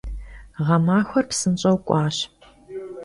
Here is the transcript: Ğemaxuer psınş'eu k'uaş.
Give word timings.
Ğemaxuer 0.65 1.25
psınş'eu 1.29 1.77
k'uaş. 1.87 2.17